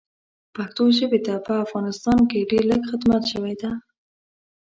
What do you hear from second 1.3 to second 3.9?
په افغانستان کې ډېر لږ خدمت شوی ده